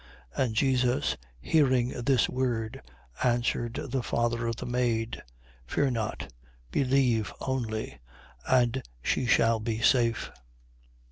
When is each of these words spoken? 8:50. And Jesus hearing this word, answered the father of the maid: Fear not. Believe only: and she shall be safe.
8:50. 0.35 0.43
And 0.43 0.55
Jesus 0.55 1.17
hearing 1.39 1.89
this 1.89 2.27
word, 2.27 2.81
answered 3.23 3.75
the 3.89 4.01
father 4.01 4.47
of 4.47 4.55
the 4.55 4.65
maid: 4.65 5.21
Fear 5.67 5.91
not. 5.91 6.33
Believe 6.71 7.31
only: 7.39 7.99
and 8.47 8.81
she 9.03 9.27
shall 9.27 9.59
be 9.59 9.79
safe. 9.79 10.31